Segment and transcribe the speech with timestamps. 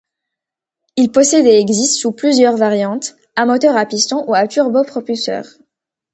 [0.95, 5.45] Il possède et existe sous plusieurs variantes, à moteur à pistons ou à turbopropulseur.